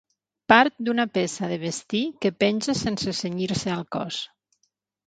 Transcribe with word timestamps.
Part 0.53 0.79
d'una 0.87 1.05
peça 1.17 1.51
de 1.53 1.59
vestir 1.65 2.03
que 2.25 2.35
penja 2.45 2.77
sense 2.81 3.17
cenyir-se 3.23 3.75
al 3.79 3.89
cos. 3.99 4.21